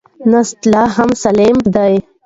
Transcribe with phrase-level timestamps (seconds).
[0.31, 1.93] نسج لا هم سالم دی.